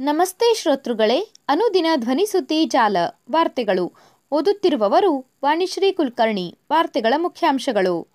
[0.00, 2.96] ನಮಸ್ತೆ ಶ್ರೋತೃಗಳೇ, ಅನುದಿನ ಧ್ವನಿಸುದ್ದಿ ಜಾಲ,
[3.30, 3.92] ವಾರ್ತೆಗಳು.
[4.32, 8.08] ಓದುತ್ತಿರುವವರು ವಾಣಿಶ್ರೀ ಕುಲಕರ್ಣಿ, ವಾರ್ತೆಗಳ ಮುಖ್ಯಾಂಶಗಳು.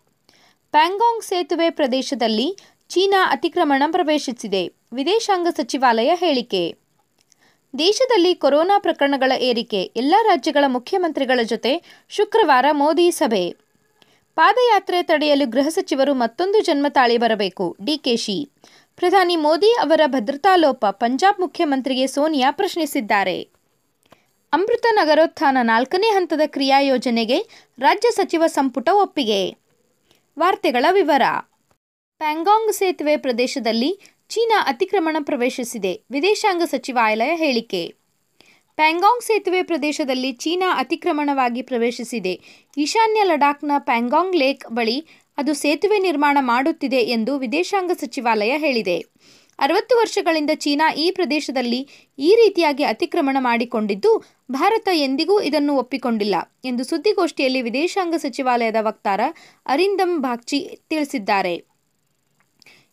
[0.71, 2.57] ಪ್ಯಾಂಗಾಂಗ್ ಸೇತುವೆ ಪ್ರದೇಶದಲ್ಲಿ
[2.89, 6.75] ಚೀನಾ ಅತಿಕ್ರಮಣ ಪ್ರವೇಶಿಸಿದೆ, ವಿದೇಶಾಂಗ ಸಚಿವಾಲಯ ಹೇಳಿಕೆ.
[7.79, 13.55] ದೇಶದಲ್ಲಿ ಕೊರೋನಾ ಪ್ರಕರಣಗಳ ಏರಿಕೆ, ಎಲ್ಲ ರಾಜ್ಯಗಳ ಮುಖ್ಯಮಂತ್ರಿಗಳ ಜೊತೆ ಶುಕ್ರವಾರ ಮೋದಿ ಸಭೆ.
[14.35, 18.49] ಪಾದಯಾತ್ರೆ ತಡೆಯಲು ಗೃಹ ಸಚಿವರು ಮತ್ತೊಂದು ಜನ್ಮ ತಾಳಿ ಬರಬೇಕು ಡಿಕೆಶಿ
[18.95, 23.49] ಪ್ರಧಾನಿ ಮೋದಿ ಅವರ ಭದ್ರತಾ ಲೋಪ ಪಂಜಾಬ್ ಮುಖ್ಯಮಂತ್ರಿಗೆ ಸೋನಿಯಾ ಪ್ರಶ್ನಿಸಿದ್ದಾರೆ.
[24.53, 27.39] ಅಮೃತ ನಗರೋತ್ಥಾನ ನಾಲ್ಕನೇ ಹಂತದ ಕ್ರಿಯಾ ಯೋಜನೆಗೆ
[27.79, 29.57] ರಾಜ್ಯ ಸಚಿವ ಸಂಪುಟ ಒಪ್ಪಿಗೆ.
[30.39, 31.21] ವಾರ್ತೆಗಳ ವಿವರ.
[32.17, 36.01] ಪ್ಯಾಂಗಾಂಗ್ ಸೇತುವೆ ಪ್ರದೇಶದಲ್ಲಿ ಚೀನಾ ಅತಿಕ್ರಮಣ ಪ್ರವೇಶಿಸಿದೆ.
[36.11, 38.02] ವಿದೇಶಾಂಗ ಸಚಿವಾಲಯ ಹೇಳಿಕೆ.
[38.77, 42.39] ಪ್ಯಾಂಗಾಂಗ್ ಸೇತುವೆ ಪ್ರದೇಶದಲ್ಲಿ ಚೀನಾ ಅತಿಕ್ರಮಣವಾಗಿ ಪ್ರವೇಶಿಸಿದೆ.
[42.77, 45.05] ಈಶಾನ್ಯ ಲಡಾಖ್ನ ಪ್ಯಾಂಗಾಂಗ್ ಲೇಕ್ ಬಳಿ
[45.37, 48.97] ಅದು ಸೇತುವೆ ನಿರ್ಮಾಣ ಮಾಡುತ್ತಿದೆ ಎಂದು ವಿದೇಶಾಂಗ ಸಚಿವಾಲಯ ಹೇಳಿದೆ.
[49.59, 51.87] ಅರವತ್ತು ವರ್ಷಗಳಿಂದ ಚೀನಾ ಈ ಪ್ರದೇಶದಲ್ಲಿ
[52.19, 59.21] ಈ ರೀತಿಯಾಗಿ ಅತಿಕ್ರಮಣ ಮಾಡಿಕೊಂಡಿದ್ದು, ಭಾರತ ಎಂದಿಗೂ ಇದನ್ನು ಒಪ್ಪಿಕೊಂಡಿಲ್ಲ ಎಂದು ಸುದ್ದಿಗೋಷ್ಠಿಯಲ್ಲಿ ವಿದೇಶಾಂಗ ಸಚಿವಾಲಯದ ವಕ್ತಾರ
[59.65, 61.73] ಅರಿಂದಮ್ ಬಾಗ್ಚಿ ತಿಳಿಸಿದ್ದಾರೆ.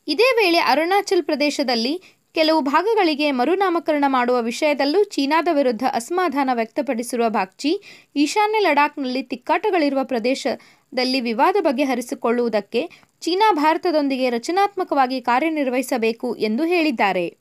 [0.08, 2.02] ಇದೇ ವೇಳೆ ಅರುಣಾಚಲ್ ಪ್ರದೇಶದಲ್ಲಿ
[2.34, 7.82] ಕೆಲವು ಭಾಗಗಳಿಗೆ ಮರುನಾಮಕರಣ ಮಾಡುವ ವಿಷಯದಲ್ಲೂ ಚೀನಾದ ವಿರುದ್ಧ ಅಸಮಾಧಾನ ವ್ಯಕ್ತಪಡಿಸಿರುವ ಬಾಗ್ಚಿ,
[8.16, 17.36] ಈಶಾನ್ಯ ಲಡಾಖ್ನಲ್ಲಿ ತಿಕ್ಕಾಟಗಳಿರುವ ಪ್ರದೇಶದಲ್ಲಿ ವಿವಾದ ಬಗೆಹರಿಸಿಕೊಳ್ಳುವುದಕ್ಕೆ ಚೀನಾ ಭಾರತದೊಂದಿಗೆ ರಚನಾತ್ಮಕವಾಗಿ ಕಾರ್ಯನಿರ್ವಹಿಸಬೇಕು ಎಂದು ಹೇಳಿದ್ದಾರೆ.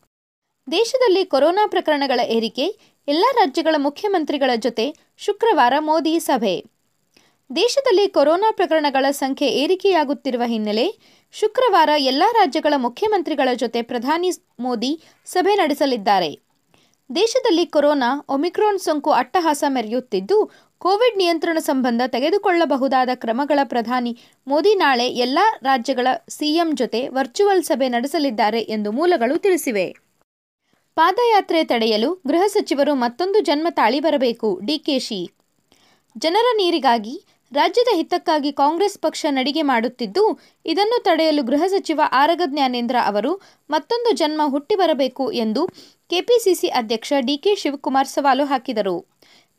[0.72, 2.66] ದೇಶದಲ್ಲಿ ಕೊರೋನಾ ಪ್ರಕರಣಗಳ ಏರಿಕೆ,
[3.08, 6.78] ಎಲ್ಲ ರಾಜ್ಯಗಳ ಮುಖ್ಯಮಂತ್ರಿಗಳ ಜೊತೆ ಶುಕ್ರವಾರ ಮೋದಿ ಸಭೆ.
[7.55, 10.86] ದೇಶದಲ್ಲಿ ಕೊರೋನಾ ಪ್ರಕರಣಗಳ ಸಂಖ್ಯೆ ಏರಿಕೆಯಾಗುತ್ತಿರುವ ಹಿನ್ನೆಲೆ
[11.33, 14.91] ಶುಕ್ರವಾರ ಎಲ್ಲ ರಾಜ್ಯಗಳ ಮುಖ್ಯಮಂತ್ರಿಗಳ ಜೊತೆ ಪ್ರಧಾನಿ ಮೋದಿ
[15.25, 16.30] ಸಭೆ ನಡೆಸಲಿದ್ದಾರೆ.
[17.09, 20.38] ದೇಶದಲ್ಲಿ ಕೊರೋನಾ, ಒಮಿಕ್ರಾನ್ ಸೋಂಕು ಅಟ್ಟಹಾಸ ಮೆರೆಯುತ್ತಿದ್ದು,
[20.78, 28.61] ಕೋವಿಡ್ ನಿಯಂತ್ರಣ ಸಂಬಂಧ ತೆಗೆದುಕೊಳ್ಳಬಹುದಾದ ಕ್ರಮಗಳ ಪ್ರಧಾನಿ ಮೋದಿ ನಾಳೆ ಎಲ್ಲ ರಾಜ್ಯಗಳ ಸಿಎಂ ಜೊತೆ ವರ್ಚುವಲ್ ಸಭೆ ನಡೆಸಲಿದ್ದಾರೆ
[28.61, 29.88] ಎಂದು ಮೂಲಗಳು ತಿಳಿಸಿವೆ.
[30.97, 35.22] ಪಾದಯಾತ್ರೆ ತಡೆಯಲು ಗೃಹ ಸಚಿವರು ಮತ್ತೊಂದು ಜನ್ಮ ತಾಳಿ ಬರಬೇಕು ಡಿಕೆಶಿ
[36.18, 40.24] ಜನರ ನೀರಿಗಾಗಿ ರಾಜ್ಯದ ಹಿತಕ್ಕಾಗಿ ಕಾಂಗ್ರೆಸ್ ಪಕ್ಷ ನಡಿಗೆ ಮಾಡುತ್ತಿದ್ದು,
[40.66, 43.32] ಇದನ್ನು ತಡೆಯಲು ಗೃಹ ಸಚಿವ ಆರಗ ಜ್ಞಾನೇಂದ್ರ ಅವರು
[43.70, 45.64] ಮತ್ತೊಂದು ಜನ್ಮ ಹುಟ್ಟಿ ಬರಬೇಕು ಎಂದು
[46.10, 48.96] ಕೆಪಿಸಿಸಿ ಅಧ್ಯಕ್ಷ ಡಿಕೆ ಶಿವಕುಮಾರ್ ಸವಾಲು ಹಾಕಿದರು.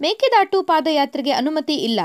[0.00, 2.00] ಮೇಕೆದಾಟು ಪಾದಯಾತ್ರೆಗೆ ಅನುಮತಿ ಇಲ್ಲ.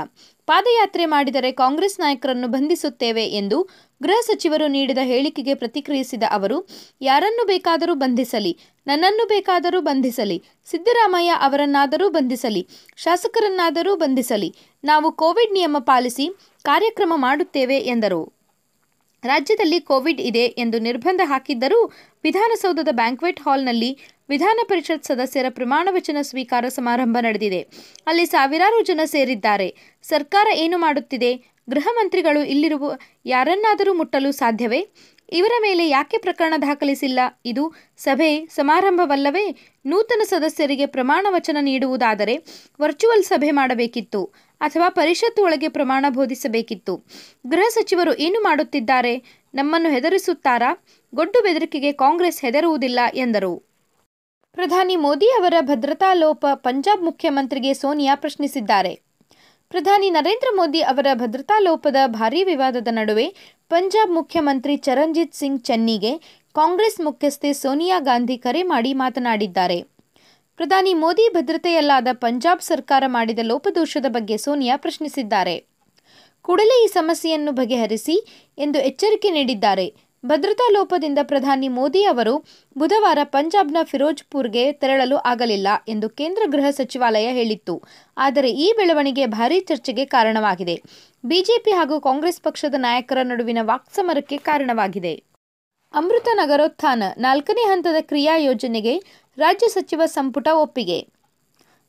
[0.46, 3.62] ಪಾದಯಾತ್ರೆ ಮಾಡಿದರೆ ಕಾಂಗ್ರೆಸ್ ನಾಯಕರನ್ನು ಬಂಧಿಸುತ್ತೇವೆ ಎಂದು
[4.02, 6.68] ಗೃಹ ಸಚಿವರು ನೀಡಿದ ಹೇಳಿಕೆಗೆ ಪ್ರತಿಕ್ರಿಯಿಸಿದ ಅವರು,
[7.00, 14.54] ಯಾರನ್ನು ಬೇಕಾದರೂ ಬಂಧಿಸಲಿ, ನನ್ನನ್ನು ಬೇಕಾದರೂ ಬಂಧಿಸಲಿ, ಸಿದ್ದರಾಮಯ್ಯ ಅವರನ್ನಾದರೂ ಬಂಧಿಸಲಿ, ಶಾಸಕರನ್ನಾದರೂ ಬಂಧಿಸಲಿ,
[14.84, 16.28] ನಾವು ಕೋವಿಡ್ ನಿಯಮ ಪಾಲಿಸಿ
[16.62, 18.35] ಕಾರ್ಯಕ್ರಮ ಮಾಡುತ್ತೇವೆ ಎಂದರು.
[19.26, 21.92] ರಾಜ್ಯದಲ್ಲಿ ಕೋವಿಡ್ ಇದೆ ಎಂದು ನಿರ್ಬಂಧ ಹಾಕಿದ್ದರೂ
[22.24, 23.98] ವಿಧಾನಸೌಧದ ಬ್ಯಾಂಕ್ವೆಟ್ ಹಾಲ್ನಲ್ಲಿ
[24.28, 27.60] ವಿಧಾನ ಪರಿಷತ್ ಸದಸ್ಯರ ಪ್ರಮಾಣ ವಚನ ಸ್ವೀಕಾರ ಸಮಾರಂಭ ನಡೆದಿದೆ.
[28.06, 29.76] ಅಲ್ಲಿ ಸಾವಿರಾರು ಜನ ಸೇರಿದ್ದಾರೆ.
[30.02, 31.55] ಸರ್ಕಾರ ಏನು ಮಾಡುತ್ತಿದೆ?
[31.70, 32.92] ಗೃಹ ಮಂತ್ರಿಗಳು ಇಲ್ಲಿರುವ
[33.24, 34.86] ಯಾರನ್ನಾದರೂ ಮುಟ್ಟಲು ಸಾಧ್ಯವೇ?
[35.32, 37.18] ಇವರ ಮೇಲೆ ಯಾಕೆ ಪ್ರಕರಣ ದಾಖಲಿಸಿಲ್ಲ?
[37.44, 39.56] ಇದು ಸಭೆ ಸಮಾರಂಭವಲ್ಲವೇ?
[39.86, 42.36] ನೂತನ ಸದಸ್ಯರಿಗೆ ಪ್ರಮಾಣ ವಚನ ನೀಡುವುದಾದರೆ
[42.80, 47.04] ವರ್ಚುವಲ್ ಸಭೆ ಮಾಡಬೇಕಿತ್ತು ಅಥವಾ ಪರಿಷತ್ತು ಒಳಗೆ ಪ್ರಮಾಣ ಬೋಧಿಸಬೇಕಿತ್ತು.
[47.46, 49.16] ಗೃಹ ಸಚಿವರು ಏನು ಮಾಡುತ್ತಿದ್ದಾರೆ?
[49.54, 50.84] ನಮ್ಮನ್ನು ಹೆದರಿಸುತ್ತಾರಾ?
[51.14, 53.62] ಗೊಡ್ಡು ಬೆದರಿಕೆಗೆ ಕಾಂಗ್ರೆಸ್ ಹೆದರುವುದಿಲ್ಲ ಎಂದರು.
[54.52, 59.05] ಪ್ರಧಾನಿ ಮೋದಿ ಅವರ ಭದ್ರತಾ ಲೋಪ ಪಂಜಾಬ್ ಮುಖ್ಯಮಂತ್ರಿಗೆ ಸೋನಿಯಾ ಪ್ರಶ್ನಿಸಿದ್ದಾರೆ.
[59.76, 63.26] ಪ್ರಧಾನಿ ನರೇಂದ್ರ ಮೋದಿ ಅವರ ಭದ್ರತಾ ಲೋಪದ ಭಾರೀ ವಿವಾದದ ನಡುವೆ
[63.68, 66.12] ಪಂಜಾಬ್ ಮುಖ್ಯಮಂತ್ರಿ ಚರಣ್ಜಿತ್ ಸಿಂಗ್ ಚೆನ್ನಿಗೆ
[66.54, 69.78] ಕಾಂಗ್ರೆಸ್ ಮುಖ್ಯಸ್ಥೆ ಸೋನಿಯಾ ಗಾಂಧಿ ಕರೆ ಮಾಡಿ ಮಾತನಾಡಿದ್ದಾರೆ.
[70.56, 75.56] ಪ್ರಧಾನಿ ಮೋದಿ ಭದ್ರತೆಯಲ್ಲಾದ ಪಂಜಾಬ್ ಸರ್ಕಾರ ಮಾಡಿದ ಲೋಪದೋಷದ ಬಗ್ಗೆ ಸೋನಿಯಾ ಪ್ರಶ್ನಿಸಿದ್ದಾರೆ.
[76.42, 78.16] ಕೂಡಲೇ ಈ ಸಮಸ್ಯೆಯನ್ನು ಬಗೆಹರಿಸಿ
[78.58, 80.05] ಎಂದು ಎಚ್ಚರಿಕೆ ನೀಡಿದ್ದಾರೆ.
[80.26, 82.44] ಭದ್ರತಾ ಲೋಪದಿಂದ ಪ್ರಧಾನಿ ಮೋದಿ ಅವರು
[82.78, 87.82] ಬುಧವಾರ ಪಂಜಾಬ್ನ ಫಿರೋಜ್ಪುರ್ಗೆ ತೆರಳಲು ಆಗಲಿಲ್ಲ ಎಂದು ಕೇಂದ್ರ ಗೃಹ ಸಚಿವಾಲಯ ಹೇಳಿತ್ತು.
[88.16, 90.82] ಆದರೆ ಈ ಬೆಳವಣಿಗೆ ಭಾರೀ ಚರ್ಚೆಗೆ ಕಾರಣವಾಗಿದೆ.
[91.24, 95.14] ಬಿಜೆಪಿ ಹಾಗೂ ಕಾಂಗ್ರೆಸ್ ಪಕ್ಷದ ನಾಯಕರ ನಡುವಿನ ವಾಕ್ಸಮರಕ್ಕೆ ಕಾರಣವಾಗಿದೆ.
[95.94, 98.96] ಅಮೃತ ನಗರೋತ್ಥಾನ ನಾಲ್ಕನೇ ಹಂತದ ಕ್ರಿಯಾ ಯೋಜನೆಗೆ
[99.38, 100.98] ರಾಜ್ಯ ಸಚಿವ ಸಂಪುಟ ಒಪ್ಪಿಗೆ.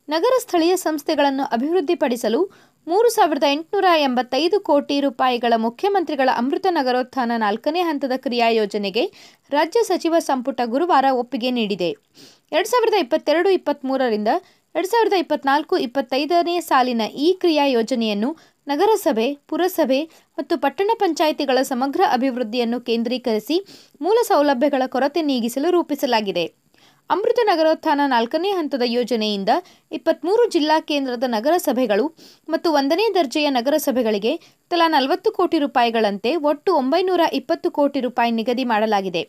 [0.09, 2.39] ನಗರ ಸ್ಥಳೀಯ ಸಂಸ್ಥೆಗಳನ್ನು ಅಭಿವೃದ್ಧಿಪಡಿಸಲು
[2.87, 9.03] ಮೂರು ಸಾವಿರದ ಎಂಟುನೂರ ಎಂಬತ್ತೈದು ಕೋಟಿ ರೂಪಾಯಿಗಳ ಮುಖ್ಯಮಂತ್ರಿಗಳ ಅಮೃತ ನಗರೋತ್ಥಾನ ನಾಲ್ಕನೇ ಹಂತದ ಕ್ರಿಯಾ ಯೋಜನೆಗೆ
[9.51, 11.89] ರಾಜ್ಯ ಸಚಿವ ಸಂಪುಟ ಗುರುವಾರ ಒಪ್ಪಿಗೆ ನೀಡಿದೆ.
[12.51, 14.28] ಎರಡು ಸಾವಿರದ ಇಪ್ಪತ್ತೆರಡು ಇಪ್ಪತ್ತ್ಮೂರರಿಂದ
[14.75, 18.29] ಎರಡು ಸಾವಿರದ ಇಪ್ಪತ್ನಾಲ್ಕು, ಇಪ್ಪತ್ತೈದನೇ ಸಾಲಿನ ಈ ಕ್ರಿಯಾ ಯೋಜನೆಯನ್ನು
[18.67, 19.99] ನಗರಸಭೆ, ಪುರಸಭೆ
[20.37, 23.57] ಮತ್ತು ಪಟ್ಟಣ ಪಂಚಾಯಿತಿಗಳ ಸಮಗ್ರ ಅಭಿವೃದ್ಧಿಯನ್ನು ಕೇಂದ್ರೀಕರಿಸಿ
[24.01, 26.45] ಮೂಲ ಸೌಲಭ್ಯಗಳ ಕೊರತೆ ನೀಗಿಸಲು ರೂಪಿಸಲಾಗಿದೆ.
[27.09, 29.51] ಅಮೃತ ನಗರೋತ್ಥಾನ ನಾಲ್ಕನೇ ಹಂತದ ಯೋಜನೆಯಿಂದ
[29.91, 32.05] ಇಪ್ಪತ್ತ್ಮೂರು ಜಿಲ್ಲಾ ಕೇಂದ್ರದ ನಗರಸಭೆಗಳು
[32.49, 34.33] ಮತ್ತು ಒಂದನೇ ದರ್ಜೆಯ ನಗರಸಭೆಗಳಿಗೆ
[34.71, 39.21] ತಲಾ ನಲವತ್ತು ಕೋಟಿ ರೂಪಾಯಿಗಳಂತೆ ಒಟ್ಟು ಒಂಬೈನೂರ ಇಪ್ಪತ್ತು ಕೋಟಿ ರೂಪಾಯಿ ನಿಗದಿ ಮಾಡಲಾಗಿದೆ.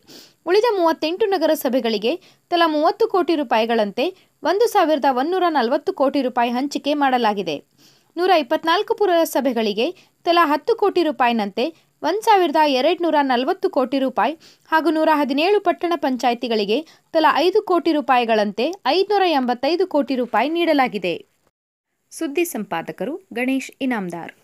[0.49, 2.13] ಉಳಿದ ಮೂವತ್ತೆಂಟು ನಗರಸಭೆಗಳಿಗೆ
[2.51, 4.07] ತಲಾ ಮೂವತ್ತು ಕೋಟಿ ರೂಪಾಯಿಗಳಂತೆ
[4.43, 7.55] ಒಂದು ಸಾವಿರದ ಒಂನ್ನೂರ ನಲವತ್ತು ಕೋಟಿ ರೂಪಾಯಿ ಹಂಚಿಕೆ ಮಾಡಲಾಗಿದೆ.
[8.17, 9.85] ನೂರ ಇಪ್ಪತ್ನಾಲ್ಕು ಪುರಸಭೆಗಳಿಗೆ
[10.25, 11.65] ತಲಾ ಹತ್ತು ಕೋಟಿ ರೂಪಾಯಿನಂತೆ
[12.03, 14.33] ಒಂದು ಸಾವಿರದ ಎರಡುನೂರ ನಲವತ್ತು ಕೋಟಿ ರೂಪಾಯಿ
[14.71, 16.77] ಹಾಗೂ ನೂರ ಹದಿನೇಳು ಪಟ್ಟಣ ಪಂಚಾಯಿತಿಗಳಿಗೆ
[17.13, 21.15] ತಲಾ ಐದು ಕೋಟಿ ರೂಪಾಯಿಗಳಂತೆ ಐದುನೂರ ಎಂಬತ್ತೈದು ಕೋಟಿ ರೂಪಾಯಿ ನೀಡಲಾಗಿದೆ.
[22.11, 24.38] ಸುದ್ದಿ ಸಂಪಾದಕರು ಗಣೇಶ್ ಇನಾಮ್ದಾರ್.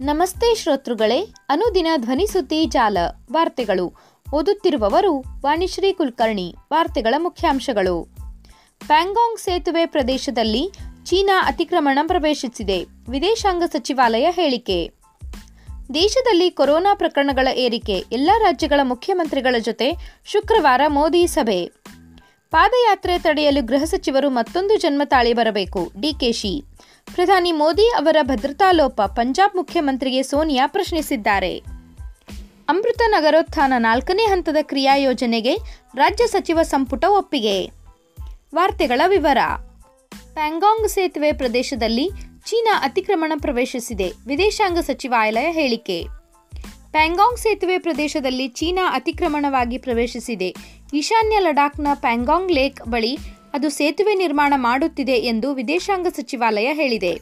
[0.00, 2.98] ನಮಸ್ತೆ ಶ್ರೋತೃಗಳೇ, ಅನುದಿನ ಧ್ವನಿಸುದ್ದಿ ಜಾಲ,
[3.32, 3.92] ವಾರ್ತೆಗಳು.
[4.34, 8.04] ಓದುತ್ತಿರುವವರು ವಾಣಿಶ್ರೀ ಕುಲಕರ್ಣಿ, ವಾರ್ತೆಗಳ ಮುಖ್ಯಾಂಶಗಳು.
[8.86, 10.70] ಪ್ಯಾಂಗಾಂಗ್ ಸೇತುವೆ ಪ್ರದೇಶದಲ್ಲಿ
[11.04, 14.92] ಚೀನಾ ಅತಿಕ್ರಮಣ ಪ್ರವೇಶಿಸಿದೆ, ವಿದೇಶಾಂಗ ಸಚಿವಾಲಯ ಹೇಳಿಕೆ.
[15.94, 19.92] ದೇಶದಲ್ಲಿ ಕೊರೋನಾ ಪ್ರಕರಣಗಳ ಏರಿಕೆ, ಎಲ್ಲ ರಾಜ್ಯಗಳ ಮುಖ್ಯಮಂತ್ರಿಗಳ ಜೊತೆ
[20.24, 21.70] ಶುಕ್ರವಾರ ಮೋದಿ ಸಭೆ.
[22.50, 26.64] ಪಾದಯಾತ್ರೆ ತಡೆಯಲು ಗೃಹ ಸಚಿವರು ಮತ್ತೊಂದು ಜನ್ಮ ತಾಳಿ ಬರಬೇಕು ಡಿಕೆಶಿ
[27.06, 31.58] ಪ್ರಧಾನಿ ಮೋದಿ ಅವರ ಭದ್ರತಾ ಲೋಪ ಪಂಜಾಬ್ ಮುಖ್ಯಮಂತ್ರಿಗೆ ಸೋನಿಯಾ ಪ್ರಶ್ನಿಸಿದ್ದಾರೆ.
[32.68, 35.56] ಅಮೃತ ನಗರೋತ್ಥಾನ ನಾಲ್ಕನೇ ಹಂತದ ಕ್ರಿಯಾ ಯೋಜನೆಗೆ
[35.94, 37.70] ರಾಜ್ಯ ಸಚಿವ ಸಂಪುಟ ಒಪ್ಪಿಗೆ.
[38.54, 39.38] ವಾರ್ತೆಗಳ ವಿವರ.
[40.34, 42.10] ಪ್ಯಾಂಗಾಂಗ್ ಸೇತುವೆ ಪ್ರದೇಶದಲ್ಲಿ
[42.46, 46.04] ಚೀನಾ ಅತಿಕ್ರಮಣ ಪ್ರವೇಶಿಸಿದೆ, ವಿದೇಶಾಂಗ ಸಚಿವಾಲಯ ಹೇಳಿಕೆ.
[46.90, 50.54] ಪ್ಯಾಂಗಾಂಗ್ ಸೇತುವೆ ಪ್ರದೇಶದಲ್ಲಿ ಚೀನಾ ಅತಿಕ್ರಮಣವಾಗಿ ಪ್ರವೇಶಿಸಿದೆ,
[50.94, 53.18] ಈಶಾನ್ಯ ಲಡಾಖ್ನ ಪ್ಯಾಂಗಾಂಗ್ ಲೇಕ್ ಬಳಿ
[53.54, 57.12] ಅದು ಸೇತುವೆ ನಿರ್ಮಾಣ ಮಾಡುತ್ತಿದೆ ಎಂದು ವಿದೇಶಾಂಗ ಸಚಿವಾಲಯ ಹೇಳಿದೆ.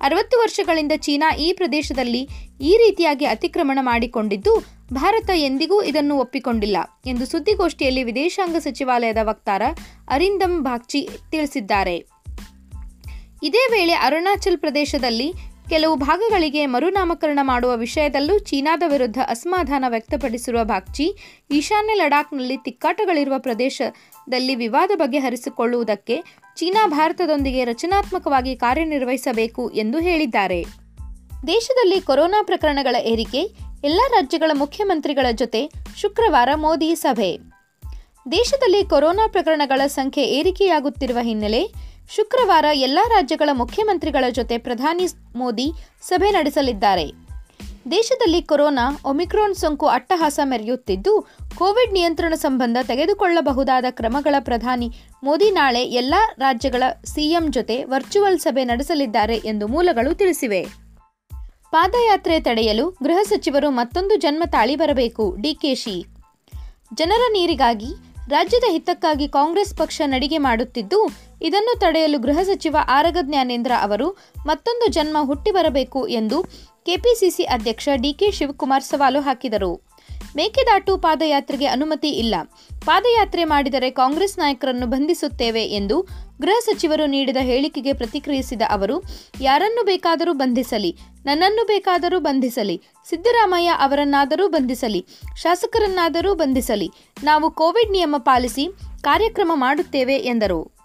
[0.00, 2.28] ಅರವತ್ತು ವರ್ಷಗಳಿಂದ ಚೀನಾ ಈ ಪ್ರದೇಶದಲ್ಲಿ
[2.60, 6.76] ಈ ರೀತಿಯಾಗಿ ಅತಿಕ್ರಮಣ ಮಾಡಿಕೊಂಡಿದ್ದು, ಭಾರತ ಎಂದಿಗೂ ಇದನ್ನು ಒಪ್ಪಿಕೊಂಡಿಲ್ಲ
[7.06, 9.62] ಎಂದು ಸುದ್ದಿಗೋಷ್ಠಿಯಲ್ಲಿ ವಿದೇಶಾಂಗ ಸಚಿವಾಲಯದ ವಕ್ತಾರ
[10.08, 11.96] ಅರಿಂದಮ್ ಬಾಗ್ಚಿ ತಿಳಿಸಿದ್ದಾರೆ.
[13.42, 15.32] ಇದೇ ವೇಳೆ ಅರುಣಾಚಲ್ ಪ್ರದೇಶದಲ್ಲಿ
[15.68, 21.16] ಕೆಲವು ಭಾಗಗಳಿಗೆ ಮರುನಾಮಕರಣ ಮಾಡುವ ವಿಷಯದಲ್ಲೂ ಚೀನಾದ ವಿರುದ್ಧ ಅಸಮಾಧಾನ ವ್ಯಕ್ತಪಡಿಸಿರುವ ಬಾಗ್ಚಿ,
[21.50, 26.22] ಈಶಾನ್ಯ ಲಡಾಖ್ನಲ್ಲಿ ತಿಕ್ಕಾಟಗಳಿರುವ ಪ್ರದೇಶದಲ್ಲಿ ವಿವಾದ ಬಗೆಹರಿಸಿಕೊಳ್ಳುವುದಕ್ಕೆ
[26.56, 30.64] ಚೀನಾ ಭಾರತದೊಂದಿಗೆ ರಚನಾತ್ಮಕವಾಗಿ ಕಾರ್ಯನಿರ್ವಹಿಸಬೇಕು ಎಂದು ಹೇಳಿದ್ದಾರೆ.
[31.46, 33.40] ದೇಶದಲ್ಲಿ ಕೊರೋನಾ ಪ್ರಕರಣಗಳ ಏರಿಕೆ,
[33.84, 37.38] ಎಲ್ಲ ರಾಜ್ಯಗಳ ಮುಖ್ಯಮಂತ್ರಿಗಳ ಜೊತೆ ಶುಕ್ರವಾರ ಮೋದಿ ಸಭೆ.
[38.32, 45.06] ದೇಶದಲ್ಲಿ ಕೊರೋನಾ ಪ್ರಕರಣಗಳ ಸಂಖ್ಯೆ ಏರಿಕೆಯಾಗುತ್ತಿರುವ ಹಿನ್ನೆಲೆ ಶುಕ್ರವಾರ ಎಲ್ಲ ರಾಜ್ಯಗಳ ಮುಖ್ಯಮಂತ್ರಿಗಳ ಜೊತೆ ಪ್ರಧಾನಿ
[45.36, 45.72] ಮೋದಿ
[46.02, 47.26] ಸಭೆ ನಡೆಸಲಿದ್ದಾರೆ.
[47.90, 51.20] ದೇಶದಲ್ಲಿ ಕೊರೋನಾ, ಒಮಿಕ್ರಾನ್ ಸೋಂಕು ಅಟ್ಟಹಾಸ ಮೆರೆಯುತ್ತಿದ್ದು,
[51.58, 54.92] ಕೋವಿಡ್ ನಿಯಂತ್ರಣ ಸಂಬಂಧ ತೆಗೆದುಕೊಳ್ಳಬಹುದಾದ ಕ್ರಮಗಳ ಪ್ರಧಾನಿ
[55.24, 60.62] ಮೋದಿ ನಾಳೆ ಎಲ್ಲ ರಾಜ್ಯಗಳ ಸಿಎಂ ಜೊತೆ ವರ್ಚುವಲ್ ಸಭೆ ನಡೆಸಲಿದ್ದಾರೆ ಎಂದು ಮೂಲಗಳು ತಿಳಿಸಿವೆ.
[61.70, 66.06] ಪಾದಯಾತ್ರೆ ತಡೆಯಲು ಗೃಹ ಸಚಿವರು ಮತ್ತೊಂದು ಜನ್ಮ ತಾಳಿ ಬರಬೇಕು, ಡಿಕೆಶಿ
[66.94, 67.92] ಜನರ ನೀರಿಗಾಗಿ
[68.28, 75.16] ರಾಜ್ಯದ ಹಿತಕ್ಕಾಗಿ ಕಾಂಗ್ರೆಸ್ ಪಕ್ಷ ನಡಿಗೆ ಮಾಡುತ್ತಿದ್ದು ಇದನ್ನು ತಡೆಯಲು ಗೃಹ ಸಚಿವ ಆರಗ ಜ್ಞಾನೇಂದ್ರ ಅವರು ಮತ್ತೊಂದು ಜನ್ಮ
[75.20, 76.42] ಹುಟ್ಟಿ ಬರಬೇಕು ಎಂದು
[76.86, 79.86] ಕೆಪಿಸಿಸಿ ಅಧ್ಯಕ್ಷ ಡಿಕೆ ಶಿವಕುಮಾರ್ ಸವಾಲು ಹಾಕಿದರು.
[80.36, 82.34] ಮೇಕೆದಾಟು ಪಾದಯಾತ್ರೆಗೆ ಅನುಮತಿ ಇಲ್ಲ.
[82.84, 86.02] ಪಾದಯಾತ್ರೆ ಮಾಡಿದರೆ ಕಾಂಗ್ರೆಸ್ ನಾಯಕರನ್ನು ಬಂಧಿಸುತ್ತೇವೆ ಎಂದು
[86.40, 89.02] ಗೃಹ ಸಚಿವರು ನೀಡಿದ ಹೇಳಿಕೆಗೆ ಪ್ರತಿಕ್ರಿಯಿಸಿದ ಅವರು,
[89.40, 95.06] ಯಾರನ್ನು ಬೇಕಾದರೂ ಬಂಧಿಸಲಿ, ನನ್ನನ್ನು ಬೇಕಾದರೂ ಬಂಧಿಸಲಿ, ಸಿದ್ದರಾಮಯ್ಯ ಅವರನ್ನಾದರೂ ಬಂಧಿಸಲಿ,
[95.36, 96.90] ಶಾಸಕರನ್ನಾದರೂ ಬಂಧಿಸಲಿ,
[97.24, 98.68] ನಾವು ಕೋವಿಡ್ ನಿಯಮ ಪಾಲಿಸಿ
[99.02, 100.75] ಕಾರ್ಯಕ್ರಮ ಮಾಡುತ್ತೇವೆ ಎಂದರು.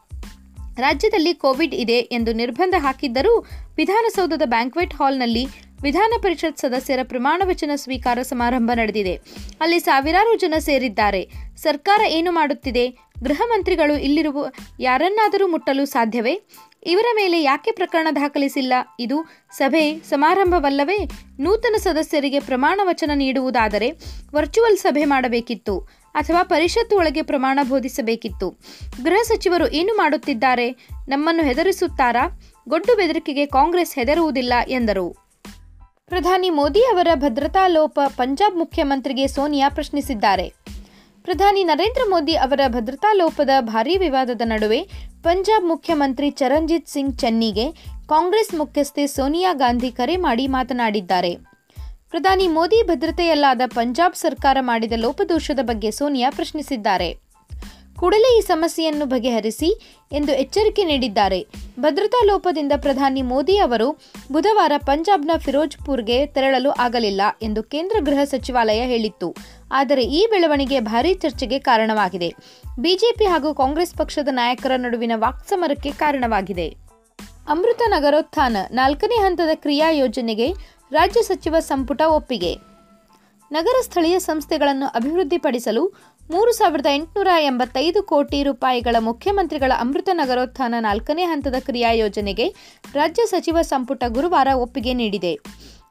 [0.77, 3.45] ರಾಜ್ಯದಲ್ಲಿ ಕೋವಿಡ್ ಇದೆ ಎಂದು ನಿರ್ಬಂಧ ಹಾಕಿದ್ದರೂ
[3.77, 5.47] ವಿಧಾನಸೌಧದ ಬ್ಯಾಂಕ್ವೆಟ್ ಹಾಲ್ನಲ್ಲಿ
[5.83, 9.19] ವಿಧಾನ ಪರಿಷತ್ ಸದಸ್ಯರ ಪ್ರಮಾಣ ವಚನ ಸ್ವೀಕಾರ ಸಮಾರಂಭ ನಡೆದಿದೆ.
[9.61, 11.29] ಅಲ್ಲಿ ಸಾವಿರಾರು ಜನ ಸೇರಿದ್ದಾರೆ.
[11.55, 12.89] ಸರ್ಕಾರ ಏನು ಮಾಡುತ್ತಿದೆ?
[13.23, 14.45] ಗೃಹ ಮಂತ್ರಿಗಳು ಇಲ್ಲಿರುವ
[14.79, 16.41] ಯಾರನ್ನಾದರೂ ಮುಟ್ಟಲು ಸಾಧ್ಯವೇ?
[16.85, 18.73] ಇವರ ಮೇಲೆ ಯಾಕೆ ಪ್ರಕರಣ ದಾಖಲಿಸಿಲ್ಲ?
[18.99, 19.25] ಇದು
[19.57, 20.97] ಸಭೆ ಸಮಾರಂಭವಲ್ಲವೇ?
[21.39, 23.91] ನೂತನ ಸದಸ್ಯರಿಗೆ ಪ್ರಮಾಣ ವಚನ ನೀಡುವುದಾದರೆ
[24.33, 26.00] ವರ್ಚುವಲ್ ಸಭೆ ಮಾಡಬೇಕಿತ್ತು.
[26.13, 28.49] ಅಥವಾ ಪರಿಷತ್ತು ಒಳಗೆ ಪ್ರಮಾಣ ಬೋಧಿಸಬೇಕಿತ್ತು.
[29.03, 30.71] ಗೃಹ ಸಚಿವರು ಏನು ಮಾಡುತ್ತಿದ್ದಾರೆ?
[31.07, 32.39] ನಮ್ಮನ್ನು ಹೆದರಿಸುತ್ತಾರಾ?
[32.69, 35.31] ಗೊಡ್ಡು ಬೆದರಿಕೆಗೆ ಕಾಂಗ್ರೆಸ್ ಹೆದರುವುದಿಲ್ಲ, ಎಂದರು.
[36.07, 40.53] ಪ್ರಧಾನಿ ಮೋದಿ ಅವರ ಭದ್ರತಾ ಲೋಪ ಪಂಜಾಬ್ ಮುಖ್ಯಮಂತ್ರಿಗೆ ಸೋನಿಯಾ ಪ್ರಶ್ನಿಸಿದ್ದಾರೆ.
[41.23, 44.89] ಪ್ರಧಾನಿ ನರೇಂದ್ರ ಮೋದಿ ಅವರ ಭದ್ರತಾ ಲೋಪದ ಭಾರೀ ವಿವಾದದ ನಡುವೆ
[45.23, 47.71] ಪಂಜಾಬ್ ಮುಖ್ಯಮಂತ್ರಿ ಚರಣ್ಜಿತ್ ಸಿಂಗ್ ಚನ್ನಿಗೆ
[48.09, 51.50] ಕಾಂಗ್ರೆಸ್ ಮುಖ್ಯಸ್ಥೆ ಸೋನಿಯಾ ಗಾಂಧಿ ಕರೆ ಮಾಡಿ ಮಾತನಾಡಿದ್ದಾರೆ.
[52.11, 57.19] ಪ್ರಧಾನಿ ಮೋದಿ ಭದ್ರತೆಯಲ್ಲಾದ ಪಂಜಾಬ್ ಸರ್ಕಾರ ಮಾಡಿದ ಲೋಪದೋಷದ ಬಗ್ಗೆ ಸೋನಿಯಾ ಪ್ರಶ್ನಿಸಿದ್ದಾರೆ.
[57.99, 59.69] ಕೂಡಲೇ ಈ ಸಮಸ್ಯೆಯನ್ನು ಬಗೆಹರಿಸಿ
[60.11, 61.47] ಎಂದು ಎಚ್ಚರಿಕೆ ನೀಡಿದ್ದಾರೆ.
[61.79, 63.87] ಭದ್ರತಾ ಲೋಪದಿಂದ ಪ್ರಧಾನಿ ಮೋದಿ ಅವರು
[64.31, 69.35] ಬುಧವಾರ ಪಂಜಾಬ್ನ ಫಿರೋಜ್ಪುರ್ಗೆ ತೆರಳಲು ಆಗಲಿಲ್ಲ ಎಂದು ಕೇಂದ್ರ ಗೃಹ ಸಚಿವಾಲಯ ಹೇಳಿತ್ತು.
[69.71, 72.29] ಆದರೆ ಈ ಬೆಳವಣಿಗೆ ಭಾರೀ ಚರ್ಚೆಗೆ ಕಾರಣವಾಗಿದೆ.
[72.79, 76.91] ಬಿಜೆಪಿ ಹಾಗೂ ಕಾಂಗ್ರೆಸ್ ಪಕ್ಷದ ನಾಯಕರ ನಡುವಿನ ವಾಕ್ಸಮರಕ್ಕೆ ಕಾರಣವಾಗಿದೆ.
[77.47, 80.53] ಅಮೃತ ನಗರೋತ್ಥಾನ ನಾಲ್ಕನೇ ಹಂತದ ಕ್ರಿಯಾ ಯೋಜನೆಗೆ
[80.91, 82.57] ರಾಜ್ಯ ಸಚಿವ ಸಂಪುಟ ಒಪ್ಪಿಗೆ.
[83.51, 85.83] ನಗರ ಸ್ಥಳೀಯ ಸಂಸ್ಥೆಗಳನ್ನು ಅಭಿವೃದ್ಧಿಪಡಿಸಲು
[86.29, 92.47] ಮೂರು ಸಾವಿರದ ಎಂಟುನೂರ ಎಂಬತ್ತೈದು ಕೋಟಿ ರೂಪಾಯಿಗಳ ಮುಖ್ಯಮಂತ್ರಿಗಳ ಅಮೃತ ನಗರೋತ್ಥಾನ ನಾಲ್ಕನೇ ಹಂತದ ಕ್ರಿಯಾ ಯೋಜನೆಗೆ
[92.93, 95.33] ರಾಜ್ಯ ಸಚಿವ ಸಂಪುಟ ಗುರುವಾರ ಒಪ್ಪಿಗೆ ನೀಡಿದೆ.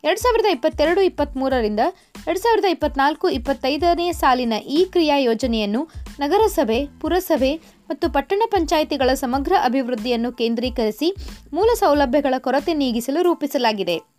[0.04, 1.80] ಎರಡು ಸಾವಿರದ ಇಪ್ಪತ್ತೆರಡು ಇಪ್ಪತ್ತ್ಮೂರರಿಂದ
[2.26, 5.90] ಎರಡು ಸಾವಿರದ ಇಪ್ಪತ್ನಾಲ್ಕು ಇಪ್ಪತ್ತೈದನೇ ಸಾಲಿನ ಈ ಕ್ರಿಯಾ ಯೋಜನೆಯನ್ನು
[6.21, 7.57] ನಗರಸಭೆ, ಪುರಸಭೆ
[7.90, 11.16] ಮತ್ತು ಪಟ್ಟಣ ಪಂಚಾಯಿತಿಗಳ ಸಮಗ್ರ ಅಭಿವೃದ್ಧಿಯನ್ನು ಕೇಂದ್ರೀಕರಿಸಿ
[11.52, 14.10] ಮೂಲ ಸೌಲಭ್ಯಗಳ ಕೊರತೆ ನೀಗಿಸಲು ರೂಪಿಸಲಾಗಿದೆ.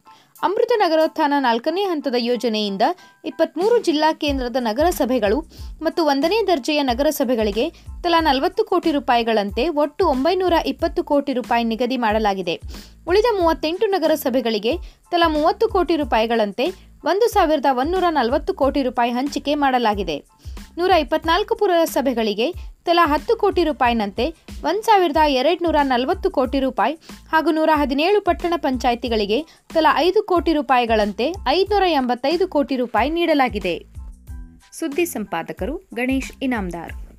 [0.43, 2.83] ಅಮೃತ ನಗರೋತ್ಥಾನ ನಾಲ್ಕನೇ ಹಂತದ ಯೋಜನೆಯಿಂದ
[3.25, 5.37] ಇಪ್ಪತ್ತ್ಮೂರು ಜಿಲ್ಲಾ ಕೇಂದ್ರದ ನಗರಸಭೆಗಳು
[5.81, 7.65] ಮತ್ತು ಒಂದನೇ ದರ್ಜೆಯ ನಗರಸಭೆಗಳಿಗೆ
[8.03, 12.55] ತಲಾ ನಲವತ್ತು ಕೋಟಿ ರೂಪಾಯಿಗಳಂತೆ ಒಟ್ಟು ಒಂಬೈನೂರ ಇಪ್ಪತ್ತು ಕೋಟಿ ರೂಪಾಯಿ ನಿಗದಿ ಮಾಡಲಾಗಿದೆ.
[13.07, 14.73] ಉಳಿದ ಮೂವತ್ತೆಂಟು ನಗರಸಭೆಗಳಿಗೆ
[15.11, 16.67] ತಲಾ ಮೂವತ್ತು ಕೋಟಿ ರೂಪಾಯಿಗಳಂತೆ
[17.03, 20.17] ಒಂದು ಸಾವಿರದ ಒಂದೂರ ನಲವತ್ತು ಕೋಟಿ ರೂಪಾಯಿ ಹಂಚಿಕೆ ಮಾಡಲಾಗಿದೆ.
[20.77, 22.53] ನೂರ ಇಪ್ಪತ್ನಾಲ್ಕು ಪುರಸಭೆಗಳಿಗೆ
[22.85, 24.25] ತಲಾ ಹತ್ತು ಕೋಟಿ ರೂಪಾಯಿನಂತೆ
[24.63, 26.93] ಒಂದು ಸಾವಿರದ ಎರಡು ನೂರ ನಲವತ್ತು ಕೋಟಿ ರೂಪಾಯಿ
[27.31, 33.85] ಹಾಗೂ ನೂರ ಹದಿನೇಳು ಪಟ್ಟಣ ಪಂಚಾಯಿತಿಗಳಿಗೆ ತಲಾ ಐದು ಕೋಟಿ ರೂಪಾಯಿಗಳಂತೆ ಐದುನೂರ ಎಂಬತ್ತೈದು ಕೋಟಿ ರೂಪಾಯಿ ನೀಡಲಾಗಿದೆ.
[34.71, 37.10] ಸುದ್ದಿ ಸಂಪಾದಕರು ಗಣೇಶ್ ಇನಾಮ್ದಾರ್.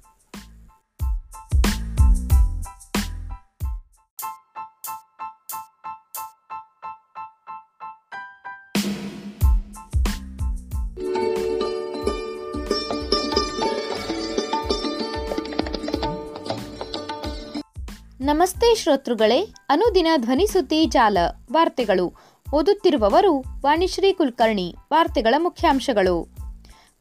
[18.42, 21.18] ನಮಸ್ತೆ ಶ್ರೋತೃಗಳೇ, ಅನುದಿನ ಧ್ವನಿಸುದ್ದಿ ಜಾಲ,
[21.52, 22.12] ವಾರ್ತೆಗಳು.
[22.54, 26.25] ಓದುತ್ತಿರುವವರು ವಾಣಿಶ್ರೀ ಕುಲಕರ್ಣಿ, ವಾರ್ತೆಗಳ ಮುಖ್ಯಾಂಶಗಳು.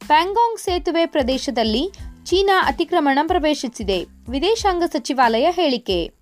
[0.06, 1.90] ಪ್ಯಾಂಗಾಂಗ್ ಸೇತುವೆ ಪ್ರದೇಶದಲ್ಲಿ
[2.24, 6.12] ಚೀನಾ ಅತಿಕ್ರಮಣ ಪ್ರವೇಶಿಸಿದೆ, ವಿದೇಶಾಂಗ ಸಚಿವಾಲಯ ಹೇಳಿಕೆ.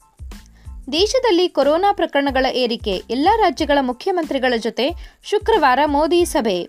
[0.92, 4.90] ದೇಶದಲ್ಲಿ ಕೊರೋನಾ ಪ್ರಕರಣಗಳ ಏರಿಕೆ, ಎಲ್ಲ ರಾಜ್ಯಗಳ ಮುಖ್ಯಮಂತ್ರಿಗಳ ಜೊತೆ
[5.22, 6.68] ಶುಕ್ರವಾರ ಮೋದಿ ಸಭೆ.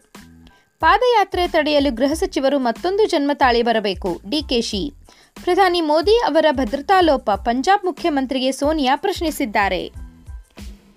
[0.79, 4.93] ಪಾದಯಾತ್ರೆ ತಡೆಯಲು ಗೃಹ ಸಚಿವರು ಮತ್ತೊಂದು ಜನ್ಮ ತಾಳಿ ಬರಬೇಕು ಡಿಕೆಶಿ
[5.35, 9.87] ಪ್ರಧಾನಿ ಮೋದಿ ಅವರ ಭದ್ರತಾ ಲೋಪ ಪಂಜಾಬ್ ಮುಖ್ಯಮಂತ್ರಿಗೆ ಸೋನಿಯಾ ಪ್ರಶ್ನಿಸಿದ್ದಾರೆ.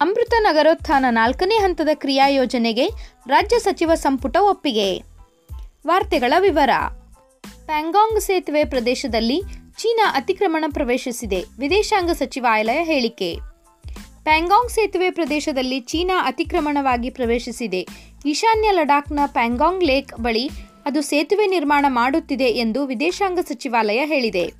[0.01, 2.87] ಅಮೃತ ನಗರೋತ್ಥಾನ ನಾಲ್ಕನೇ ಹಂತದ ಕ್ರಿಯಾ ಯೋಜನೆಗೆ
[3.27, 4.91] ರಾಜ್ಯ ಸಚಿವ ಸಂಪುಟ ಒಪ್ಪಿಗೆ.
[5.87, 6.71] ವಾರ್ತೆಗಳ ವಿವರ.
[7.67, 9.43] ಪ್ಯಾಂಗಾಂಗ್ ಸೇತುವೆ ಪ್ರದೇಶದಲ್ಲಿ
[9.79, 13.31] ಚೀನಾ ಅತಿಕ್ರಮಣ ಪ್ರವೇಶಿಸಿದೆ, ವಿದೇಶಾಂಗ ಸಚಿವಾಲಯ ಹೇಳಿಕೆ.
[14.25, 17.87] ಪ್ಯಾಂಗಾಂಗ್ ಸೇತುವೆ ಪ್ರದೇಶದಲ್ಲಿ ಚೀನಾ ಅತಿಕ್ರಮಣವಾಗಿ ಪ್ರವೇಶಿಸಿದೆ,
[18.27, 20.47] ಈಶಾನ್ಯ ಲಡಾಖ್ನ ಪ್ಯಾಂಗಾಂಗ್ ಲೇಕ್ ಬಳಿ
[20.87, 24.53] ಅದು ಸೇತುವೆ ನಿರ್ಮಾಣ ಮಾಡುತ್ತಿದೆ ಎಂದು ವಿದೇಶಾಂಗ ಸಚಿವಾಲಯ ಹೇಳಿದೆ.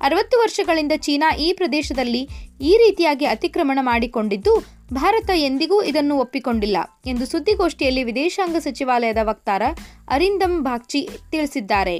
[0.00, 2.28] ಅರವತ್ತು ವರ್ಷಗಳಿಂದ ಚೀನಾ ಈ ಪ್ರದೇಶದಲ್ಲಿ
[2.60, 9.62] ಈ ರೀತಿಯಾಗಿ ಅತಿಕ್ರಮಣ ಮಾಡಿಕೊಂಡಿದ್ದು, ಭಾರತ ಎಂದಿಗೂ ಇದನ್ನು ಒಪ್ಪಿಕೊಂಡಿಲ್ಲ ಎಂದು ಸುದ್ದಿಗೋಷ್ಠಿಯಲ್ಲಿ ವಿದೇಶಾಂಗ ಸಚಿವಾಲಯದ ವಕ್ತಾರ
[10.08, 11.96] ಅರಿಂದಮ್ ಬಾಗ್ಚಿ ತಿಳಿಸಿದ್ದಾರೆ.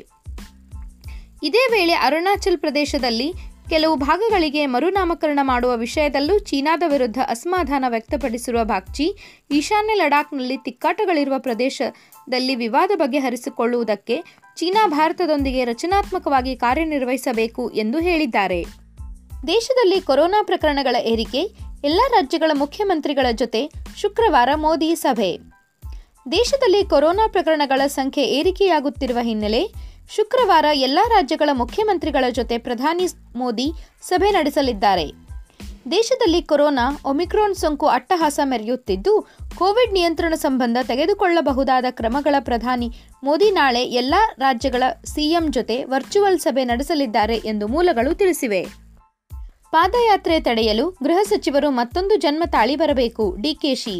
[1.43, 3.33] ಇದೇ ವೇಳೆ ಅರುಣಾಚಲ್ ಪ್ರದೇಶದಲ್ಲಿ
[3.69, 9.17] ಕೆಲವು ಭಾಗಗಳಿಗೆ ಮರುನಾಮಕರಣ ಮಾಡುವ ವಿಷಯದಲ್ಲೂ ಚೀನಾದ ವಿರುದ್ಧ ಅಸಮಾಧಾನ ವ್ಯಕ್ತಪಡಿಸಿರುವ ಬಾಗ್ಚಿ,
[9.51, 14.23] ಈಶಾನ್ಯ ಲಡಾಖ್ನಲ್ಲಿ ತಿಕ್ಕಾಟಗಳಿರುವ ಪ್ರದೇಶದಲ್ಲಿ ವಿವಾದ ಬಗೆಹರಿಸಿಕೊಳ್ಳುವುದಕ್ಕೆ
[14.57, 18.65] ಚೀನಾ ಭಾರತದೊಂದಿಗೆ ರಚನಾತ್ಮಕವಾಗಿ ಕಾರ್ಯನಿರ್ವಹಿಸಬೇಕು ಎಂದು ಹೇಳಿದ್ದಾರೆ.
[19.47, 21.41] ದೇಶದಲ್ಲಿ ಕೊರೋನಾ ಪ್ರಕರಣಗಳ ಏರಿಕೆ,
[21.85, 25.39] ಎಲ್ಲ ರಾಜ್ಯಗಳ ಮುಖ್ಯಮಂತ್ರಿಗಳ ಜೊತೆ ಶುಕ್ರವಾರ ಮೋದಿ ಸಭೆ.
[26.33, 33.73] ದೇಶದಲ್ಲಿ ಕೊರೋನಾ ಪ್ರಕರಣಗಳ ಸಂಖ್ಯೆ ಏರಿಕೆಯಾಗುತ್ತಿರುವ ಹಿನ್ನೆಲೆ ಶುಕ್ರವಾರ ಎಲ್ಲ ರಾಜ್ಯಗಳ ಮುಖ್ಯಮಂತ್ರಿಗಳ ಜೊತೆ ಪ್ರಧಾನಿ ಮೋದಿ
[34.03, 35.07] ಸಭೆ ನಡೆಸಲಿದ್ದಾರೆ.
[35.91, 39.13] ದೇಶದಲ್ಲಿ ಕೊರೋನಾ, ಒಮಿಕ್ರಾನ್ ಸೋಂಕು ಅಟ್ಟಹಾಸ ಮೆರೆಯುತ್ತಿದ್ದು,
[39.59, 42.89] ಕೋವಿಡ್ ನಿಯಂತ್ರಣ ಸಂಬಂಧ ತೆಗೆದುಕೊಳ್ಳಬಹುದಾದ ಕ್ರಮಗಳ ಪ್ರಧಾನಿ
[43.25, 48.63] ಮೋದಿ ನಾಳೆ ಎಲ್ಲ ರಾಜ್ಯಗಳ ಸಿಎಂ ಜೊತೆ ವರ್ಚುವಲ್ ಸಭೆ ನಡೆಸಲಿದ್ದಾರೆ ಎಂದು ಮೂಲಗಳು ತಿಳಿಸಿವೆ.
[49.71, 53.97] ಪಾದಯಾತ್ರೆ ತಡೆಯಲು ಗೃಹ ಸಚಿವರು ಮತ್ತೊಂದು ಜನ್ಮ ತಾಳಿ ಬರಬೇಕು ಡಿಕೆಶಿ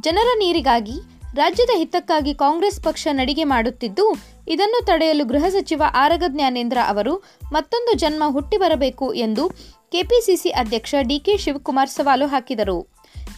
[0.00, 0.96] ಜನರ ನೀರಿಗಾಗಿ
[1.38, 4.04] ರಾಜ್ಯದ ಹಿತಕ್ಕಾಗಿ ಕಾಂಗ್ರೆಸ್ ಪಕ್ಷ ನಡಿಗೆ ಮಾಡುತ್ತಿದ್ದು,
[4.48, 7.14] ಇದನ್ನು ತಡೆಯಲು ಗೃಹ ಸಚಿವ ಆರಗ ಜ್ಞಾನೇಂದ್ರ ಅವರು
[7.52, 9.44] ಮತ್ತೊಂದು ಜನ್ಮ ಹುಟ್ಟಿ ಬರಬೇಕು ಎಂದು
[9.92, 12.78] ಕೆಪಿಸಿಸಿ ಅಧ್ಯಕ್ಷ ಡಿಕೆ ಶಿವಕುಮಾರ್ ಸವಾಲು ಹಾಕಿದರು.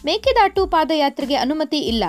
[0.05, 2.03] ಮೇಕೆದಾಟು ಪಾದಯಾತ್ರೆಗೆ ಅನುಮತಿ ಇಲ್ಲ.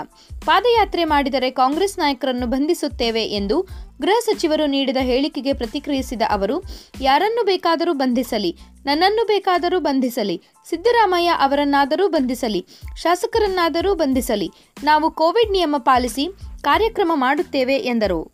[0.46, 3.56] ಪಾದಯಾತ್ರೆ ಮಾಡಿದರೆ ಕಾಂಗ್ರೆಸ್ ನಾಯಕರನ್ನು ಬಂಧಿಸುತ್ತೇವೆ ಎಂದು
[4.02, 6.56] ಗೃಹ ಸಚಿವರು ನೀಡಿದ ಹೇಳಿಕೆಗೆ ಪ್ರತಿಕ್ರಿಯಿಸಿದ ಅವರು,
[7.00, 8.52] ಯಾರನ್ನು ಬೇಕಾದರೂ ಬಂಧಿಸಲಿ
[8.88, 10.42] ನನ್ನನ್ನು ಬೇಕಾದರೂ ಬಂಧಿಸಲಿ.
[10.68, 12.66] ಸಿದ್ದರಾಮಯ್ಯ ಅವರನ್ನಾದರೂ ಬಂಧಿಸಲಿ.
[12.96, 14.50] ಶಾಸಕರನ್ನಾದರೂ ಬಂಧಿಸಲಿ.
[14.84, 16.28] ನಾವು ಕೋವಿಡ್ ನಿಯಮ ಪಾಲಿಸಿ
[16.62, 18.32] ಕಾರ್ಯಕ್ರಮ ಮಾಡುತ್ತೇವೆ ಎಂದರು.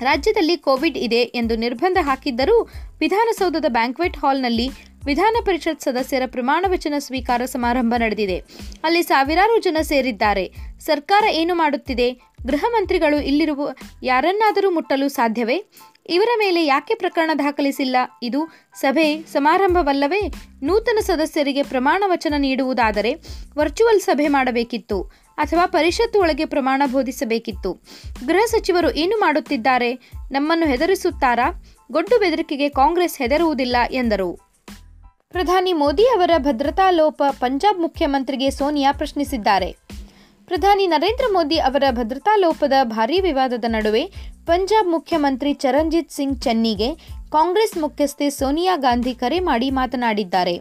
[0.00, 2.68] ರಾಜ್ಯದಲ್ಲಿ ಕೋವಿಡ್ ಇದೆ ಎಂದು ನಿರ್ಬಂಧ ಹಾಕಿದ್ದರೂ
[3.00, 4.68] ವಿಧಾನಸೌಧದ ಬ್ಯಾಂಕ್ವೆಟ್ ಹಾಲ್ನಲ್ಲಿ
[5.06, 8.44] ವಿಧಾನ ಪರಿಷತ್ ಸದಸ್ಯರ ಪ್ರಮಾಣ ವಚನ ಸ್ವೀಕಾರ ಸಮಾರಂಭ ನಡೆದಿದೆ.
[8.84, 10.52] ಅಲ್ಲಿ ಸಾವಿರಾರು ಜನ ಸೇರಿದ್ದಾರೆ.
[10.80, 12.12] ಸರ್ಕಾರ ಏನು ಮಾಡುತ್ತಿದೆ?
[12.46, 15.64] ಗೃಹ ಮಂತ್ರಿಗಳು ಇಲ್ಲಿರುವ ಯಾರನ್ನಾದರೂ ಮುಟ್ಟಲು ಸಾಧ್ಯವೇ?
[16.10, 17.96] ಇವರ ಮೇಲೆ ಯಾಕೆ ಪ್ರಕರಣ ದಾಖಲಿಸಿಲ್ಲ?
[18.22, 18.48] ಇದು
[18.80, 20.20] ಸಭೆ ಸಮಾರಂಭವಲ್ಲವೇ?
[20.62, 23.14] ನೂತನ ಸದಸ್ಯರಿಗೆ ಪ್ರಮಾಣ ವಚನ ನೀಡುವುದಾದರೆ
[23.58, 25.02] ವರ್ಚುವಲ್ ಸಭೆ ಮಾಡಬೇಕಿತ್ತು
[25.38, 27.72] ಅಥವಾ ಪರಿಷತ್ತು ಒಳಗೆ ಪ್ರಮಾಣ ಬೋಧಿಸಬೇಕಿತ್ತು.
[28.26, 29.94] ಗೃಹ ಸಚಿವರು ಏನು ಮಾಡುತ್ತಿದ್ದಾರೆ?
[30.30, 31.62] ನಮ್ಮನ್ನು ಹೆದರಿಸುತ್ತಾರಾ?
[31.92, 34.46] ಗೊಡ್ಡು ಬೆದರಿಕೆಗೆ ಕಾಂಗ್ರೆಸ್ ಹೆದರುವುದಿಲ್ಲ, ಎಂದರು.
[35.30, 39.76] ಪ್ರಧಾನಿ ಮೋದಿ ಅವರ ಭದ್ರತಾ ಲೋಪ ಪಂಜಾಬ್ ಮುಖ್ಯಮಂತ್ರಿಗೆ ಸೋನಿಯಾ ಪ್ರಶ್ನಿಸಿದ್ದಾರೆ.
[40.46, 44.12] ಪ್ರಧಾನಿ ನರೇಂದ್ರ ಮೋದಿ ಅವರ ಭದ್ರತಾ ಲೋಪದ ಭಾರೀ ವಿವಾದದ ನಡುವೆ
[44.46, 46.94] ಪಂಜಾಬ್ ಮುಖ್ಯಮಂತ್ರಿ ಚರಣ್ಜಿತ್ ಸಿಂಗ್ ಚೆನ್ನಿಗೆ
[47.30, 50.58] ಕಾಂಗ್ರೆಸ್ ಮುಖ್ಯಸ್ಥೆ ಸೋನಿಯಾ ಗಾಂಧಿ ಕರೆ ಮಾಡಿ ಮಾತನಾಡಿದ್ದಾರೆ.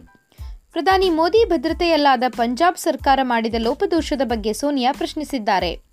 [0.72, 5.85] ಪ್ರಧಾನಿ ಮೋದಿ ಭದ್ರತೆಯಲ್ಲಾದ ಪಂಜಾಬ್ ಸರ್ಕಾರ ಮಾಡಿದ ಲೋಪದೋಷದ ಬಗ್ಗೆ ಸೋನಿಯಾ ಪ್ರಶ್ನಿಸಿದ್ದಾರೆ.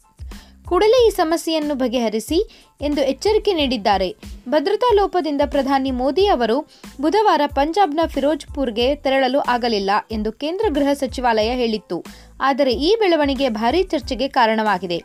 [0.68, 2.38] ಕೂಡಲೇ ಈ ಸಮಸ್ಯೆಯನ್ನು ಬಗೆಹರಿಸಿ
[2.80, 4.16] ಎಂದು ಎಚ್ಚರಿಕೆ ನೀಡಿದ್ದಾರೆ.
[4.48, 6.56] ಭದ್ರತಾ ಲೋಪದಿಂದ ಪ್ರಧಾನಿ ಮೋದಿ ಅವರು
[7.00, 12.04] ಬುಧವಾರ ಪಂಜಾಬ್ನ ಫಿರೋಜ್ಪುರ್ಗೆ ತೆರಳಲು ಆಗಲಿಲ್ಲ ಎಂದು ಕೇಂದ್ರ ಗೃಹ ಸಚಿವಾಲಯ ಹೇಳಿತ್ತು.
[12.40, 14.98] ಆದರೆ ಈ ಬೆಳವಣಿಗೆ ಭಾರೀ ಚರ್ಚೆಗೆ ಕಾರಣವಾಗಿದೆ.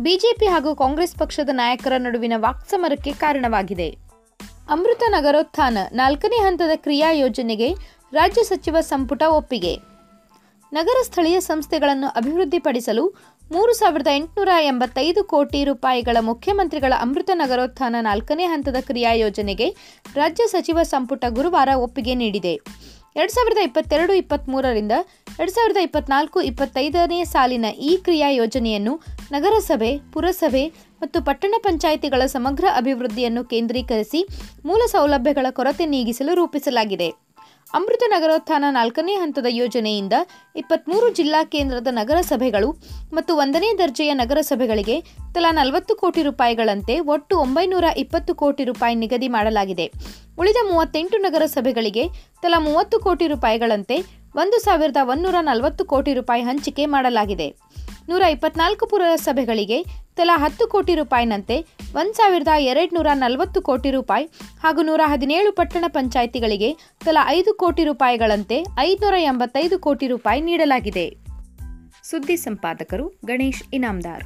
[0.00, 3.88] ಬಿಜೆಪಿ ಹಾಗೂ ಕಾಂಗ್ರೆಸ್ ಪಕ್ಷದ ನಾಯಕರ ನಡುವಿನ ವಾಕ್ಸಮರಕ್ಕೆ ಕಾರಣವಾಗಿದೆ.
[4.70, 7.72] ಅಮೃತ ನಗರೋತ್ಥಾನ ನಾಲ್ಕನೇ ಹಂತದ ಕ್ರಿಯಾ ಯೋಜನೆಗೆ
[8.12, 9.94] ರಾಜ್ಯ ಸಚಿವ ಸಂಪುಟ ಒಪ್ಪಿಗೆ.
[10.72, 13.14] ನಗರ ಸ್ಥಳೀಯ ಸಂಸ್ಥೆಗಳನ್ನು ಅಭಿವೃದ್ಧಿಪಡಿಸಲು
[13.50, 19.66] ಮೂರು ಸಾವಿರದ ಎಂಟುನೂರ ಎಂಬತ್ತೈದು ಕೋಟಿ ರೂಪಾಯಿಗಳ ಮುಖ್ಯಮಂತ್ರಿಗಳ ಅಮೃತ ನಗರೋತ್ಥಾನ ನಾಲ್ಕನೇ ಹಂತದ ಕ್ರಿಯಾ ಯೋಜನೆಗೆ
[20.14, 22.54] ರಾಜ್ಯ ಸಚಿವ ಸಂಪುಟ ಗುರುವಾರ ಒಪ್ಪಿಗೆ ನೀಡಿದೆ.
[23.16, 24.92] ಎರಡು ಸಾವಿರದ ಇಪ್ಪತ್ತೆರಡು ಇಪ್ಪತ್ತ್ಮೂರರಿಂದ
[25.40, 28.94] ಎರಡು ಸಾವಿರದ ಇಪ್ಪತ್ನಾಲ್ಕು, ಇಪ್ಪತ್ತೈದನೇ ಸಾಲಿನ ಈ ಕ್ರಿಯಾ ಯೋಜನೆಯನ್ನು
[29.32, 30.64] ನಗರಸಭೆ, ಪುರಸಭೆ
[31.02, 34.28] ಮತ್ತು ಪಟ್ಟಣ ಪಂಚಾಯಿತಿಗಳ ಸಮಗ್ರ ಅಭಿವೃದ್ಧಿಯನ್ನು ಕೇಂದ್ರೀಕರಿಸಿ
[34.64, 37.23] ಮೂಲ ಸೌಲಭ್ಯಗಳ ಕೊರತೆ ನೀಗಿಸಲು ರೂಪಿಸಲಾಗಿದೆ.
[37.76, 40.16] ಅಮೃತ ನಗರೋತ್ಥಾನ ನಾಲ್ಕನೇ ಹಂತದ ಯೋಜನೆಯಿಂದ
[40.56, 42.68] ಇಪ್ಪತ್ತ್ಮೂರು ಜಿಲ್ಲಾ ಕೇಂದ್ರದ ನಗರಸಭೆಗಳು
[43.12, 44.96] ಮತ್ತು ಒಂದನೇ ದರ್ಜೆಯ ನಗರಸಭೆಗಳಿಗೆ
[45.34, 49.86] ತಲಾ ನಲವತ್ತು ಕೋಟಿ ರೂಪಾಯಿಗಳಂತೆ ಒಟ್ಟು ಒಂಬೈನೂರ ಇಪ್ಪತ್ತು ಕೋಟಿ ರೂಪಾಯಿ ನಿಗದಿ ಮಾಡಲಾಗಿದೆ.
[50.38, 52.04] ಉಳಿದ ಮೂವತ್ತೆಂಟು ನಗರಸಭೆಗಳಿಗೆ
[52.42, 53.98] ತಲಾ ಮೂವತ್ತು ಕೋಟಿ ರೂಪಾಯಿಗಳಂತೆ
[54.42, 57.48] ಒಂದು ಸಾವಿರದ ಒಂದೂರ ನಲವತ್ತು ಕೋಟಿ ರೂಪಾಯಿ ಹಂಚಿಕೆ ಮಾಡಲಾಗಿದೆ.
[58.08, 59.84] ನೂರ ಇಪ್ಪತ್ನಾಲ್ಕು ಪುರಸಭೆಗಳಿಗೆ
[60.16, 61.56] ತಲಾ ಹತ್ತು ಕೋಟಿ ರೂಪಾಯಿನಂತೆ
[61.94, 64.24] ಒಂದು ಸಾವಿರದ ಎರಡುನೂರ ನಲವತ್ತು ಕೋಟಿ ರೂಪಾಯಿ
[64.62, 66.70] ಹಾಗೂ ನೂರ ಹದಿನೇಳು ಪಟ್ಟಣ ಪಂಚಾಯಿತಿಗಳಿಗೆ
[67.04, 71.16] ತಲಾ ಐದು ಕೋಟಿ ರೂಪಾಯಿಗಳಂತೆ ಐದುನೂರ ಎಂಬತ್ತೈದು ಕೋಟಿ ರೂಪಾಯಿ ನೀಡಲಾಗಿದೆ.
[72.02, 74.24] ಸುದ್ದಿ ಸಂಪಾದಕರು ಗಣೇಶ್ ಇನಾಮ್ದಾರ್.